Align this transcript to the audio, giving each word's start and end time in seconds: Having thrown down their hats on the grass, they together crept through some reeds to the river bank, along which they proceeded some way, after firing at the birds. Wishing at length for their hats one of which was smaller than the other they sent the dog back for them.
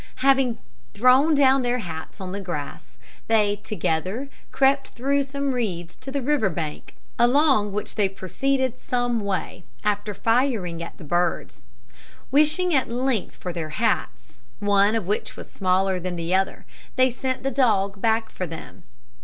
Having 0.25 0.57
thrown 0.95 1.35
down 1.35 1.61
their 1.61 1.77
hats 1.77 2.19
on 2.19 2.31
the 2.31 2.41
grass, 2.41 2.97
they 3.27 3.57
together 3.57 4.31
crept 4.51 4.87
through 4.93 5.21
some 5.21 5.51
reeds 5.53 5.95
to 5.97 6.09
the 6.11 6.23
river 6.23 6.49
bank, 6.49 6.95
along 7.19 7.71
which 7.71 7.93
they 7.93 8.09
proceeded 8.09 8.79
some 8.79 9.19
way, 9.19 9.63
after 9.83 10.15
firing 10.15 10.81
at 10.81 10.97
the 10.97 11.03
birds. 11.03 11.61
Wishing 12.31 12.73
at 12.73 12.89
length 12.89 13.35
for 13.35 13.53
their 13.53 13.69
hats 13.77 14.41
one 14.59 14.95
of 14.95 15.05
which 15.05 15.35
was 15.37 15.51
smaller 15.51 15.99
than 15.99 16.15
the 16.15 16.33
other 16.33 16.65
they 16.95 17.11
sent 17.11 17.43
the 17.43 17.51
dog 17.51 18.01
back 18.01 18.31
for 18.31 18.47
them. 18.47 18.81